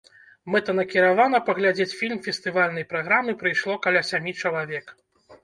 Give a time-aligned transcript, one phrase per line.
[0.53, 4.85] Мэтанакіравана паглядзець фільм фестывальнай праграмы прыйшло каля сямі чалавек.